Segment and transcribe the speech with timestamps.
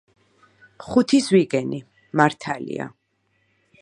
[0.85, 1.81] ხუთი ზვიგენი.
[2.23, 2.89] მართალია.